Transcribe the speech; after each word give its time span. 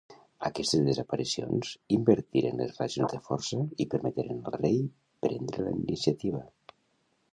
Aquestes 0.47 0.79
desaparicions 0.85 1.73
invertiren 1.97 2.57
les 2.61 2.73
relacions 2.73 3.13
de 3.17 3.19
força 3.27 3.61
i 3.85 3.87
permeteren 3.95 4.41
al 4.51 4.57
rei 4.59 4.83
prendre 5.27 5.67
la 5.67 5.75
iniciativa. 5.83 6.43